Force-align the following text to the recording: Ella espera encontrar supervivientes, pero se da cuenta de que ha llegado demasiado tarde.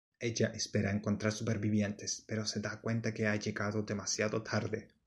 Ella 0.19 0.47
espera 0.55 0.89
encontrar 0.89 1.31
supervivientes, 1.31 2.23
pero 2.25 2.43
se 2.47 2.59
da 2.59 2.81
cuenta 2.81 3.09
de 3.09 3.13
que 3.13 3.27
ha 3.27 3.35
llegado 3.35 3.83
demasiado 3.83 4.41
tarde. 4.41 4.87